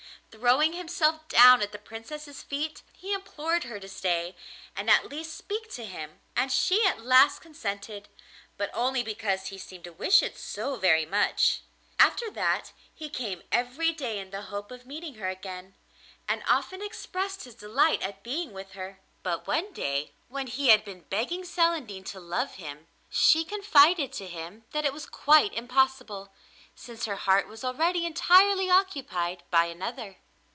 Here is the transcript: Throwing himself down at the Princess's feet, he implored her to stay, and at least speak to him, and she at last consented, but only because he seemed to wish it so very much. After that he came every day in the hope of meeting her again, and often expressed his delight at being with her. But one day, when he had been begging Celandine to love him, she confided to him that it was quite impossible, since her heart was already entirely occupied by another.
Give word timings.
Throwing 0.33 0.71
himself 0.71 1.27
down 1.27 1.61
at 1.61 1.73
the 1.73 1.77
Princess's 1.77 2.41
feet, 2.41 2.83
he 2.93 3.11
implored 3.13 3.65
her 3.65 3.81
to 3.81 3.89
stay, 3.89 4.33
and 4.77 4.89
at 4.89 5.09
least 5.09 5.35
speak 5.35 5.69
to 5.73 5.83
him, 5.83 6.21
and 6.37 6.49
she 6.53 6.85
at 6.85 7.03
last 7.03 7.39
consented, 7.41 8.07
but 8.55 8.71
only 8.73 9.03
because 9.03 9.47
he 9.47 9.57
seemed 9.57 9.83
to 9.83 9.91
wish 9.91 10.23
it 10.23 10.37
so 10.37 10.77
very 10.77 11.05
much. 11.05 11.59
After 11.99 12.31
that 12.31 12.71
he 12.95 13.09
came 13.09 13.43
every 13.51 13.91
day 13.91 14.19
in 14.19 14.29
the 14.31 14.43
hope 14.43 14.71
of 14.71 14.85
meeting 14.85 15.15
her 15.15 15.27
again, 15.27 15.75
and 16.29 16.43
often 16.47 16.81
expressed 16.81 17.43
his 17.43 17.55
delight 17.55 18.01
at 18.01 18.23
being 18.23 18.53
with 18.53 18.71
her. 18.71 19.01
But 19.23 19.47
one 19.47 19.73
day, 19.73 20.13
when 20.29 20.47
he 20.47 20.69
had 20.69 20.85
been 20.85 21.01
begging 21.09 21.43
Celandine 21.43 22.05
to 22.05 22.21
love 22.21 22.53
him, 22.55 22.87
she 23.09 23.43
confided 23.43 24.13
to 24.13 24.27
him 24.27 24.63
that 24.71 24.85
it 24.85 24.93
was 24.93 25.05
quite 25.05 25.51
impossible, 25.53 26.31
since 26.73 27.03
her 27.03 27.17
heart 27.17 27.49
was 27.49 27.65
already 27.65 28.05
entirely 28.05 28.69
occupied 28.69 29.43
by 29.51 29.65
another. 29.65 30.15